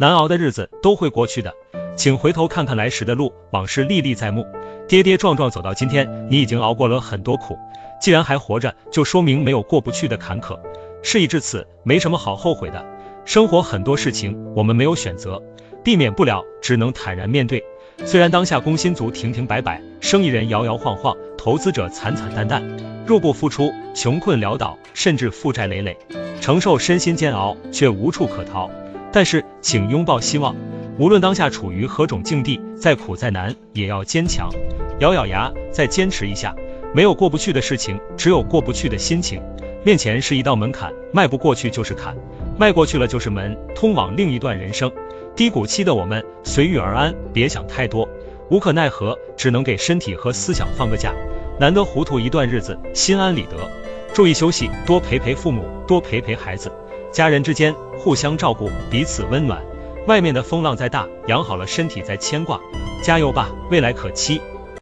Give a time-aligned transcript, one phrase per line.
[0.00, 1.52] 难熬的日子都会过去的，
[1.96, 4.46] 请回头看看来时的路，往事历历在目。
[4.86, 7.58] 跌跌撞撞走到今天，你已经熬过了很多苦，
[8.00, 10.56] 既然还活着，就说明没有过不去的坎坷。
[11.02, 12.86] 事已至此，没什么好后悔的。
[13.24, 15.42] 生活很多事情我们没有选择，
[15.82, 17.64] 避免不了，只能坦然面对。
[18.04, 22.62] 虽然当下工薪族停停摆摆，生意人摇摇晃晃，投资者惨惨淡淡，
[23.04, 25.98] 入不敷出，穷困潦倒，甚至负债累累，
[26.40, 28.70] 承受身心煎熬，却无处可逃。
[29.12, 30.54] 但是，请拥抱希望，
[30.98, 34.50] 无论当下处于何种境地，再苦再难，也要坚强，
[35.00, 36.54] 咬咬牙，再坚持一下。
[36.94, 39.42] 没有过不去的事情，只有过不去的心情。
[39.84, 42.16] 面前是一道门槛，迈不过去就是坎，
[42.58, 44.90] 迈过去了就是门，通往另一段人生。
[45.36, 48.08] 低谷期的我们，随遇而安，别想太多，
[48.50, 51.14] 无可奈何，只能给身体和思想放个假。
[51.60, 53.56] 难得糊涂一段日子，心安理得，
[54.12, 56.72] 注意休息，多陪陪父母，多陪陪孩子，
[57.12, 57.74] 家人之间。
[57.98, 59.60] 互相照顾，彼此温暖。
[60.06, 62.60] 外面的风浪再大，养好了身体再牵挂。
[63.02, 64.40] 加油吧，未来可期。